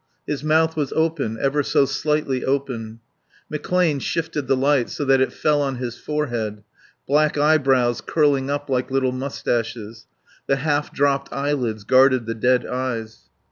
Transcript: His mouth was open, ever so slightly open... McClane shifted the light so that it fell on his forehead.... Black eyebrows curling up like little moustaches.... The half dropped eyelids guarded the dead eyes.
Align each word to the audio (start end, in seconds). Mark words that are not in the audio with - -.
His 0.25 0.43
mouth 0.43 0.75
was 0.75 0.91
open, 0.93 1.37
ever 1.39 1.61
so 1.61 1.85
slightly 1.85 2.43
open... 2.43 3.01
McClane 3.53 4.01
shifted 4.01 4.47
the 4.47 4.57
light 4.57 4.89
so 4.89 5.05
that 5.05 5.21
it 5.21 5.31
fell 5.31 5.61
on 5.61 5.75
his 5.75 5.95
forehead.... 5.95 6.63
Black 7.07 7.37
eyebrows 7.37 8.01
curling 8.03 8.49
up 8.49 8.67
like 8.67 8.89
little 8.89 9.11
moustaches.... 9.11 10.07
The 10.47 10.55
half 10.55 10.91
dropped 10.91 11.31
eyelids 11.31 11.83
guarded 11.83 12.25
the 12.25 12.33
dead 12.33 12.65
eyes. 12.65 13.29